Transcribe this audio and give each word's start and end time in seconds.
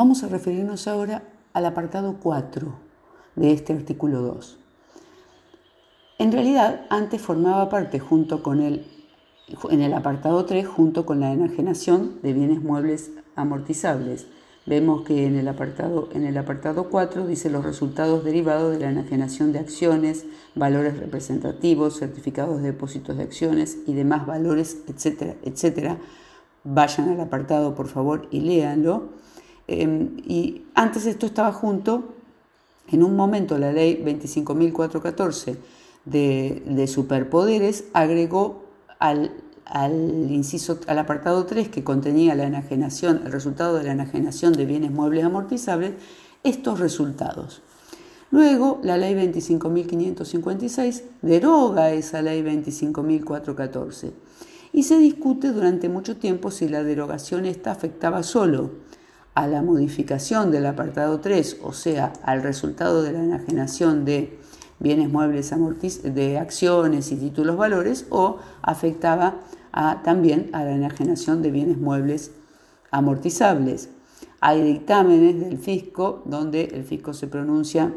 Vamos 0.00 0.22
a 0.22 0.28
referirnos 0.28 0.88
ahora 0.88 1.24
al 1.52 1.66
apartado 1.66 2.16
4 2.22 2.72
de 3.36 3.52
este 3.52 3.74
artículo 3.74 4.22
2. 4.22 4.58
En 6.18 6.32
realidad, 6.32 6.86
antes 6.88 7.20
formaba 7.20 7.68
parte 7.68 7.98
junto 7.98 8.42
con 8.42 8.62
el, 8.62 8.86
en 9.68 9.82
el 9.82 9.92
apartado 9.92 10.46
3 10.46 10.66
junto 10.66 11.04
con 11.04 11.20
la 11.20 11.30
enajenación 11.34 12.18
de 12.22 12.32
bienes 12.32 12.62
muebles 12.62 13.10
amortizables. 13.36 14.26
Vemos 14.64 15.02
que 15.02 15.26
en 15.26 15.36
el 15.36 15.46
apartado, 15.48 16.08
en 16.14 16.24
el 16.24 16.38
apartado 16.38 16.88
4 16.88 17.26
dice 17.26 17.50
los 17.50 17.62
resultados 17.62 18.24
derivados 18.24 18.72
de 18.72 18.78
la 18.80 18.88
enajenación 18.92 19.52
de 19.52 19.58
acciones, 19.58 20.24
valores 20.54 20.98
representativos, 20.98 21.98
certificados 21.98 22.62
de 22.62 22.72
depósitos 22.72 23.18
de 23.18 23.24
acciones 23.24 23.76
y 23.86 23.92
demás 23.92 24.24
valores, 24.26 24.78
etcétera, 24.88 25.34
etcétera. 25.42 25.98
Vayan 26.64 27.10
al 27.10 27.20
apartado, 27.20 27.74
por 27.74 27.88
favor, 27.88 28.28
y 28.30 28.40
léanlo. 28.40 29.20
Em, 29.72 30.16
y 30.26 30.62
antes 30.74 31.06
esto 31.06 31.26
estaba 31.26 31.52
junto, 31.52 32.12
en 32.90 33.04
un 33.04 33.14
momento 33.14 33.56
la 33.56 33.72
ley 33.72 34.02
25.414 34.04 35.56
de, 36.06 36.64
de 36.66 36.86
superpoderes 36.88 37.84
agregó 37.92 38.64
al, 38.98 39.30
inciso, 40.28 40.80
al 40.88 40.98
apartado 40.98 41.46
3 41.46 41.68
que 41.68 41.84
contenía 41.84 42.34
la 42.34 42.48
enajenación, 42.48 43.22
el 43.24 43.30
resultado 43.30 43.76
de 43.76 43.84
la 43.84 43.92
enajenación 43.92 44.54
de 44.54 44.66
bienes 44.66 44.90
muebles 44.90 45.24
amortizables, 45.24 45.92
estos 46.42 46.80
resultados. 46.80 47.62
Luego, 48.32 48.80
la 48.82 48.98
ley 48.98 49.14
25.556 49.14 51.02
deroga 51.22 51.92
esa 51.92 52.22
ley 52.22 52.42
25.414 52.42 54.10
y 54.72 54.82
se 54.82 54.98
discute 54.98 55.52
durante 55.52 55.88
mucho 55.88 56.16
tiempo 56.16 56.50
si 56.50 56.68
la 56.68 56.82
derogación 56.82 57.46
esta 57.46 57.70
afectaba 57.70 58.24
solo 58.24 58.89
a 59.34 59.46
la 59.46 59.62
modificación 59.62 60.50
del 60.50 60.66
apartado 60.66 61.20
3, 61.20 61.58
o 61.62 61.72
sea, 61.72 62.12
al 62.22 62.42
resultado 62.42 63.02
de 63.02 63.12
la 63.12 63.22
enajenación 63.22 64.04
de 64.04 64.38
bienes 64.78 65.10
muebles 65.10 65.52
de 66.02 66.38
acciones 66.38 67.12
y 67.12 67.16
títulos 67.16 67.56
valores, 67.56 68.06
o 68.10 68.38
afectaba 68.62 69.40
también 70.02 70.50
a 70.52 70.64
la 70.64 70.72
enajenación 70.72 71.42
de 71.42 71.50
bienes 71.50 71.78
muebles 71.78 72.32
amortizables. 72.90 73.90
Hay 74.40 74.62
dictámenes 74.62 75.40
del 75.40 75.58
fisco 75.58 76.22
donde 76.24 76.64
el 76.64 76.84
fisco 76.84 77.12
se 77.12 77.26
pronuncia 77.26 77.94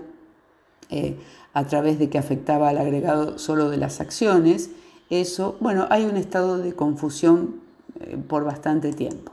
eh, 0.89 1.17
a 1.54 1.66
través 1.66 2.00
de 2.00 2.09
que 2.09 2.17
afectaba 2.17 2.70
al 2.70 2.78
agregado 2.78 3.39
solo 3.39 3.70
de 3.70 3.78
las 3.78 4.02
acciones. 4.02 4.70
Eso, 5.09 5.58
bueno, 5.59 5.88
hay 5.89 6.06
un 6.06 6.17
estado 6.17 6.58
de 6.58 6.73
confusión 6.73 7.61
eh, 8.00 8.17
por 8.28 8.44
bastante 8.44 8.92
tiempo. 8.94 9.33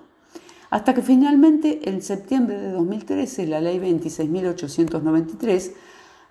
Hasta 0.71 0.95
que 0.95 1.03
finalmente, 1.03 1.89
en 1.89 2.01
septiembre 2.01 2.59
de 2.59 2.73
2013, 2.73 3.47
la 3.47 3.61
ley 3.61 3.79
26.893 3.79 5.73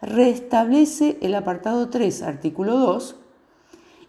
restablece 0.02 1.18
el 1.22 1.36
apartado 1.36 1.90
3, 1.90 2.24
artículo 2.24 2.78
2, 2.78 3.18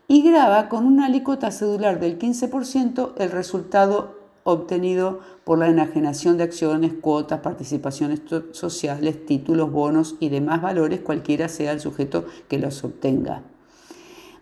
y 0.07 0.23
graba 0.23 0.69
con 0.69 0.87
una 0.87 1.07
alícuota 1.07 1.51
cedular 1.51 2.01
del 2.01 2.19
15% 2.19 3.15
el 3.19 3.31
resultado 3.31 4.19
obtenido 4.45 5.21
por 5.45 5.59
la 5.59 5.69
enajenación 5.69 6.37
de 6.39 6.45
acciones, 6.45 6.93
cuotas, 7.01 7.41
participaciones 7.41 8.23
sociales, 8.53 9.27
títulos, 9.27 9.71
bonos 9.71 10.17
y 10.21 10.29
demás 10.29 10.63
valores, 10.63 11.01
cualquiera 11.01 11.49
sea 11.49 11.73
el 11.73 11.81
sujeto 11.81 12.25
que 12.49 12.59
los 12.59 12.83
obtenga. 12.85 13.43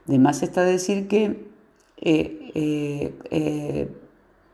Además 0.07 0.43
está 0.43 0.65
decir 0.65 1.09
que 1.09 1.49
eh, 2.01 2.51
eh, 2.55 3.15
eh, 3.31 3.91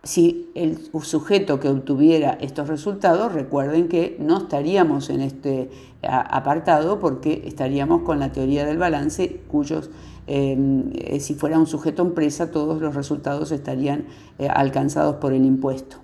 si 0.04 0.50
el 0.54 0.78
sujeto 1.02 1.58
que 1.58 1.68
obtuviera 1.68 2.36
estos 2.40 2.68
resultados, 2.68 3.32
recuerden 3.32 3.88
que 3.88 4.16
no 4.20 4.38
estaríamos 4.38 5.08
en 5.08 5.22
este 5.22 5.70
apartado 6.02 7.00
porque 7.00 7.42
estaríamos 7.46 8.02
con 8.02 8.20
la 8.20 8.30
teoría 8.30 8.66
del 8.66 8.76
balance, 8.76 9.40
cuyos, 9.48 9.90
em, 10.26 10.90
eh, 10.94 11.20
si 11.20 11.34
fuera 11.34 11.58
un 11.58 11.66
sujeto 11.66 12.02
empresa, 12.02 12.50
todos 12.50 12.82
los 12.82 12.94
resultados 12.94 13.50
estarían 13.50 14.04
eh, 14.38 14.48
alcanzados 14.48 15.16
por 15.16 15.32
el 15.32 15.44
impuesto. 15.44 15.96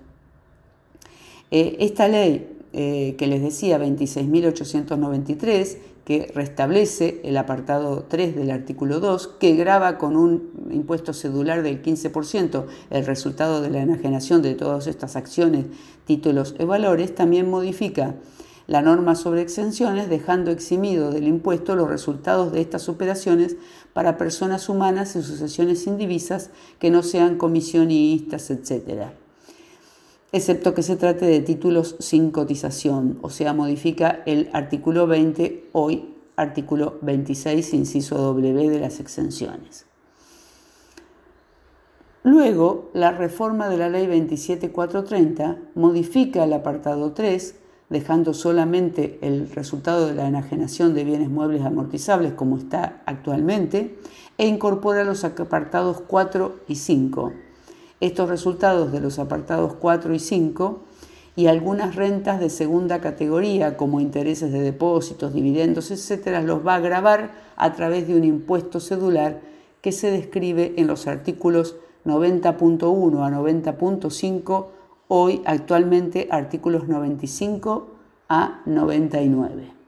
Eh, 1.51 1.77
esta 1.79 2.07
ley 2.07 2.47
que 2.71 3.27
les 3.27 3.41
decía, 3.41 3.77
26.893, 3.77 5.77
que 6.05 6.31
restablece 6.33 7.21
el 7.23 7.37
apartado 7.37 8.05
3 8.07 8.35
del 8.35 8.51
artículo 8.51 8.99
2, 8.99 9.27
que 9.39 9.55
graba 9.55 9.97
con 9.97 10.15
un 10.15 10.51
impuesto 10.71 11.13
cedular 11.13 11.63
del 11.63 11.81
15% 11.81 12.65
el 12.89 13.05
resultado 13.05 13.61
de 13.61 13.69
la 13.69 13.81
enajenación 13.81 14.41
de 14.41 14.55
todas 14.55 14.87
estas 14.87 15.15
acciones, 15.15 15.65
títulos 16.05 16.55
y 16.59 16.65
valores, 16.65 17.13
también 17.13 17.49
modifica 17.49 18.15
la 18.67 18.81
norma 18.81 19.15
sobre 19.15 19.41
exenciones, 19.41 20.09
dejando 20.09 20.49
eximido 20.49 21.11
del 21.11 21.27
impuesto 21.27 21.75
los 21.75 21.89
resultados 21.89 22.51
de 22.53 22.61
estas 22.61 22.87
operaciones 22.89 23.57
para 23.93 24.17
personas 24.17 24.69
humanas 24.69 25.15
y 25.15 25.21
sucesiones 25.21 25.87
indivisas 25.87 26.51
que 26.79 26.89
no 26.89 27.03
sean 27.03 27.37
comisionistas, 27.37 28.49
etc. 28.49 29.20
Excepto 30.33 30.73
que 30.73 30.81
se 30.81 30.95
trate 30.95 31.25
de 31.25 31.41
títulos 31.41 31.97
sin 31.99 32.31
cotización, 32.31 33.19
o 33.21 33.29
sea, 33.29 33.53
modifica 33.53 34.23
el 34.25 34.49
artículo 34.53 35.05
20, 35.05 35.69
hoy 35.73 36.15
artículo 36.37 36.97
26, 37.01 37.73
inciso 37.73 38.17
W 38.17 38.69
de 38.69 38.79
las 38.79 39.01
exenciones. 39.01 39.85
Luego, 42.23 42.91
la 42.93 43.11
reforma 43.11 43.67
de 43.67 43.77
la 43.77 43.89
ley 43.89 44.05
27430 44.05 45.57
modifica 45.75 46.45
el 46.45 46.53
apartado 46.53 47.11
3, 47.11 47.55
dejando 47.89 48.33
solamente 48.33 49.19
el 49.21 49.49
resultado 49.49 50.07
de 50.07 50.15
la 50.15 50.29
enajenación 50.29 50.93
de 50.93 51.03
bienes 51.03 51.29
muebles 51.29 51.63
amortizables 51.63 52.31
como 52.33 52.57
está 52.57 53.01
actualmente, 53.05 53.97
e 54.37 54.47
incorpora 54.47 55.03
los 55.03 55.25
apartados 55.25 55.99
4 56.07 56.61
y 56.69 56.75
5. 56.75 57.33
Estos 58.01 58.29
resultados 58.29 58.91
de 58.91 58.99
los 58.99 59.19
apartados 59.19 59.75
4 59.75 60.13
y 60.15 60.19
5 60.19 60.79
y 61.35 61.47
algunas 61.47 61.95
rentas 61.95 62.39
de 62.39 62.49
segunda 62.49 62.99
categoría, 62.99 63.77
como 63.77 64.01
intereses 64.01 64.51
de 64.51 64.59
depósitos, 64.59 65.33
dividendos, 65.33 65.91
etc., 65.91 66.41
los 66.43 66.65
va 66.65 66.75
a 66.75 66.79
grabar 66.79 67.31
a 67.55 67.73
través 67.73 68.07
de 68.07 68.15
un 68.15 68.23
impuesto 68.23 68.79
cedular 68.79 69.39
que 69.81 69.91
se 69.91 70.09
describe 70.11 70.73
en 70.77 70.87
los 70.87 71.05
artículos 71.07 71.75
90.1 72.05 73.23
a 73.23 73.29
90.5, 73.29 74.65
hoy 75.07 75.41
actualmente 75.45 76.27
artículos 76.31 76.87
95 76.87 77.87
a 78.29 78.61
99. 78.65 79.80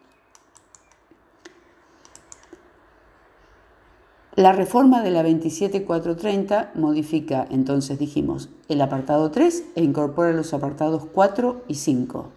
La 4.36 4.52
reforma 4.52 5.04
de 5.04 5.12
la 5.12 5.22
27430 5.22 6.72
modifica, 6.74 7.46
entonces 7.52 8.00
dijimos, 8.00 8.50
el 8.68 8.82
apartado 8.82 9.30
3 9.30 9.64
e 9.76 9.84
incorpora 9.84 10.34
los 10.34 10.56
apartados 10.56 11.06
4 11.06 11.66
y 11.68 11.76
5. 11.76 12.32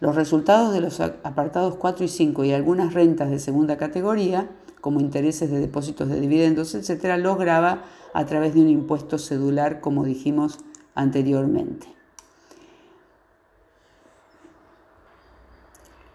Los 0.00 0.16
resultados 0.16 0.72
de 0.72 0.80
los 0.80 0.98
apartados 0.98 1.76
4 1.76 2.04
y 2.04 2.08
5 2.08 2.44
y 2.44 2.52
algunas 2.52 2.94
rentas 2.94 3.30
de 3.30 3.38
segunda 3.38 3.76
categoría, 3.76 4.50
como 4.80 4.98
intereses 4.98 5.52
de 5.52 5.60
depósitos 5.60 6.08
de 6.08 6.20
dividendos, 6.20 6.74
etc., 6.74 7.16
los 7.16 7.38
graba 7.38 7.84
a 8.12 8.26
través 8.26 8.54
de 8.54 8.62
un 8.62 8.68
impuesto 8.68 9.16
cedular, 9.16 9.80
como 9.80 10.02
dijimos 10.02 10.58
anteriormente. 10.96 11.86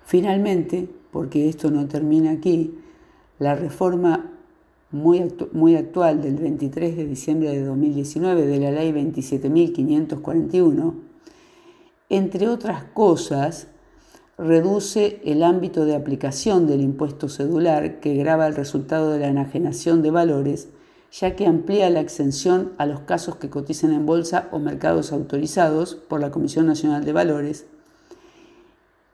Finalmente, 0.04 0.90
porque 1.12 1.48
esto 1.48 1.72
no 1.72 1.88
termina 1.88 2.32
aquí, 2.32 2.82
la 3.40 3.56
reforma 3.56 4.35
muy, 4.92 5.34
muy 5.52 5.76
actual 5.76 6.22
del 6.22 6.36
23 6.36 6.96
de 6.96 7.06
diciembre 7.06 7.50
de 7.50 7.64
2019 7.64 8.46
de 8.46 8.60
la 8.60 8.72
ley 8.72 8.92
27.541, 8.92 10.94
entre 12.10 12.48
otras 12.48 12.84
cosas, 12.94 13.68
reduce 14.38 15.22
el 15.24 15.44
ámbito 15.44 15.86
de 15.86 15.96
aplicación 15.96 16.68
del 16.68 16.82
impuesto 16.82 17.30
cedular 17.30 18.00
que 18.00 18.16
graba 18.16 18.48
el 18.48 18.56
resultado 18.56 19.12
de 19.12 19.20
la 19.20 19.28
enajenación 19.28 20.02
de 20.02 20.12
valores 20.12 20.70
ya 21.20 21.36
que 21.36 21.48
amplía 21.48 21.90
la 21.90 22.02
exención 22.02 22.74
a 22.78 22.86
los 22.86 23.02
casos 23.02 23.38
que 23.38 23.50
cotizan 23.50 23.94
en 23.94 24.06
bolsa 24.06 24.50
o 24.52 24.60
mercados 24.60 25.14
autorizados 25.14 25.96
por 25.96 26.20
la 26.20 26.32
Comisión 26.32 26.68
Nacional 26.68 27.06
de 27.06 27.14
Valores 27.14 27.66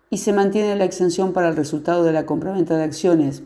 y 0.10 0.18
se 0.18 0.34
mantiene 0.34 0.76
la 0.76 0.86
exención 0.86 1.32
para 1.32 1.50
el 1.50 1.56
resultado 1.56 2.04
de 2.04 2.12
la 2.12 2.26
compraventa 2.26 2.76
de 2.76 2.84
acciones 2.84 3.44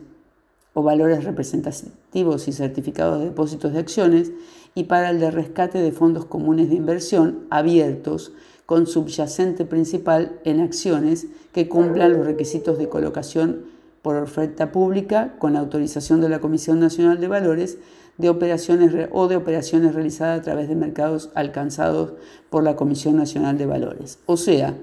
o 0.76 0.82
valores 0.82 1.24
representativos 1.24 2.48
y 2.48 2.52
certificados 2.52 3.18
de 3.18 3.24
depósitos 3.30 3.72
de 3.72 3.78
acciones 3.78 4.32
y 4.74 4.84
para 4.84 5.08
el 5.08 5.20
de 5.20 5.30
rescate 5.30 5.78
de 5.78 5.90
fondos 5.90 6.26
comunes 6.26 6.68
de 6.68 6.74
inversión 6.74 7.46
abiertos 7.48 8.34
con 8.66 8.86
subyacente 8.86 9.64
principal 9.64 10.38
en 10.44 10.60
acciones 10.60 11.28
que 11.54 11.66
cumplan 11.66 12.12
los 12.12 12.26
requisitos 12.26 12.76
de 12.76 12.90
colocación 12.90 13.64
por 14.02 14.16
oferta 14.16 14.70
pública 14.70 15.36
con 15.38 15.56
autorización 15.56 16.20
de 16.20 16.28
la 16.28 16.40
Comisión 16.40 16.78
Nacional 16.78 17.20
de 17.20 17.28
Valores 17.28 17.78
de 18.18 18.28
operaciones 18.28 19.08
o 19.12 19.28
de 19.28 19.36
operaciones 19.36 19.94
realizadas 19.94 20.40
a 20.40 20.42
través 20.42 20.68
de 20.68 20.74
mercados 20.74 21.30
alcanzados 21.34 22.12
por 22.50 22.62
la 22.64 22.76
Comisión 22.76 23.16
Nacional 23.16 23.56
de 23.56 23.64
Valores. 23.64 24.18
O 24.26 24.36
sea, 24.36 24.74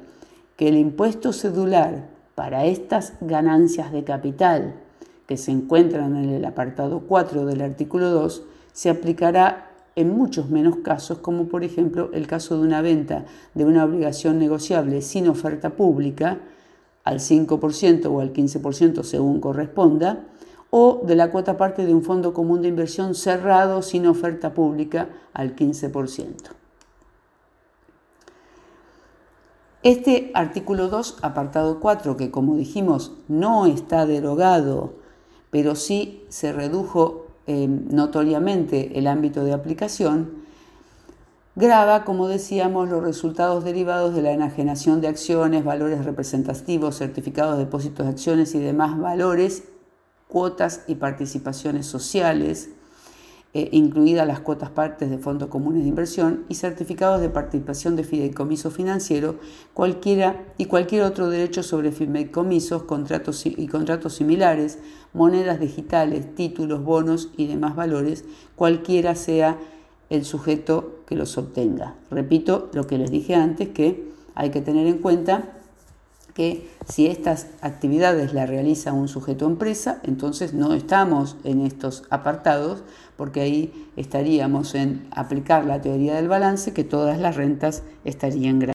que 0.58 0.70
el 0.70 0.76
impuesto 0.76 1.34
cedular 1.34 2.10
para 2.34 2.66
estas 2.66 3.14
ganancias 3.22 3.92
de 3.92 4.04
capital 4.04 4.74
que 5.28 5.38
se 5.38 5.52
encuentran 5.52 6.16
en 6.16 6.30
el 6.30 6.46
apartado 6.46 7.02
4 7.02 7.46
del 7.46 7.62
artículo 7.62 8.10
2 8.10 8.44
se 8.74 8.90
aplicará 8.90 9.70
en 9.96 10.16
muchos 10.16 10.50
menos 10.50 10.78
casos, 10.78 11.20
como 11.20 11.46
por 11.46 11.64
ejemplo 11.64 12.10
el 12.14 12.28
caso 12.28 12.58
de 12.58 12.64
una 12.64 12.82
venta 12.82 13.26
de 13.54 13.66
una 13.66 13.86
obligación 13.86 14.40
negociable 14.40 15.02
sin 15.02 15.28
oferta 15.28 15.72
pública, 15.72 16.40
al 17.04 17.20
5% 17.20 18.06
o 18.08 18.22
al 18.22 18.34
15% 18.34 19.04
según 19.04 19.40
corresponda, 19.40 20.26
o 20.72 21.04
de 21.06 21.16
la 21.16 21.30
cuota 21.30 21.58
parte 21.58 21.86
de 21.86 21.94
un 21.94 22.02
fondo 22.02 22.34
común 22.34 22.64
de 22.64 22.70
inversión 22.70 23.14
cerrado 23.14 23.84
sin 23.84 24.08
oferta 24.08 24.56
pública 24.56 25.10
al 25.34 25.56
15%. 25.56 26.36
Este 29.84 30.32
artículo 30.34 30.88
2, 30.88 31.18
apartado 31.22 31.80
4, 31.80 32.18
que 32.18 32.32
como 32.32 32.56
dijimos 32.56 33.12
no 33.28 33.66
está 33.66 34.06
derogado, 34.06 35.03
pero 35.54 35.76
sí 35.76 36.26
se 36.30 36.52
redujo 36.52 37.28
eh, 37.46 37.68
notoriamente 37.68 38.98
el 38.98 39.06
ámbito 39.06 39.44
de 39.44 39.54
aplicación, 39.54 40.32
graba, 41.56 42.06
como 42.06 42.28
decíamos, 42.28 42.90
los 42.90 43.04
resultados 43.04 43.64
derivados 43.64 44.16
de 44.16 44.24
la 44.24 44.32
enajenación 44.32 45.00
de 45.00 45.10
acciones, 45.10 45.64
valores 45.64 46.06
representativos, 46.06 46.98
certificados, 46.98 47.60
depósitos 47.60 48.08
de 48.08 48.14
acciones 48.14 48.56
y 48.56 48.60
demás 48.62 48.98
valores, 48.98 49.66
cuotas 50.28 50.86
y 50.88 50.96
participaciones 50.96 51.86
sociales, 51.86 52.72
eh, 53.56 53.70
incluidas 53.72 54.26
las 54.26 54.40
cuotas 54.40 54.72
partes 54.72 55.12
de 55.12 55.20
fondos 55.20 55.50
comunes 55.50 55.84
de 55.84 55.90
inversión 55.90 56.44
y 56.50 56.56
certificados 56.56 57.22
de 57.22 57.30
participación 57.30 57.96
de 57.96 58.04
fideicomiso 58.04 58.72
financiero, 58.72 59.36
cualquiera 59.76 60.44
y 60.58 60.66
cualquier 60.66 61.04
otro 61.04 61.30
derecho 61.30 61.62
sobre 61.62 61.92
fideicomisos, 61.92 62.84
contratos 62.84 63.46
y 63.46 63.68
contratos 63.68 64.16
similares, 64.16 64.80
monedas 65.14 65.60
digitales, 65.60 66.34
títulos, 66.34 66.84
bonos 66.84 67.30
y 67.38 67.46
demás 67.46 67.76
valores, 67.76 68.26
cualquiera 68.56 69.14
sea 69.14 69.60
el 70.10 70.26
sujeto 70.26 71.02
que 71.06 71.16
los 71.16 71.38
obtenga. 71.38 71.96
Repito 72.10 72.70
lo 72.74 72.88
que 72.88 72.98
les 72.98 73.12
dije 73.12 73.36
antes, 73.36 73.70
que 73.70 74.12
hay 74.36 74.50
que 74.50 74.62
tener 74.62 74.88
en 74.88 74.98
cuenta 74.98 75.54
que 76.34 76.68
si 76.88 77.08
estas 77.08 77.48
actividades 77.62 78.34
las 78.34 78.50
realiza 78.50 78.94
un 78.94 79.08
sujeto 79.08 79.46
empresa, 79.46 80.00
entonces 80.04 80.54
no 80.54 80.74
estamos 80.74 81.38
en 81.44 81.66
estos 81.66 82.04
apartados, 82.10 82.84
porque 83.18 83.42
ahí 83.42 83.90
estaríamos 83.96 84.74
en 84.74 85.08
aplicar 85.12 85.66
la 85.66 85.82
teoría 85.82 86.16
del 86.16 86.28
balance, 86.28 86.74
que 86.74 86.84
todas 86.84 87.20
las 87.20 87.36
rentas 87.36 87.84
estarían 88.04 88.60